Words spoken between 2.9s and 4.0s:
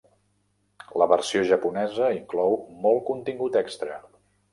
contingut extra.